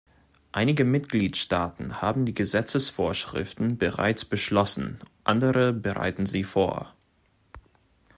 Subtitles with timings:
[0.51, 6.95] Einige Mitgliedstaaten haben die Gesetzesvorschriften bereits beschlossen, andere bereiten sie vor.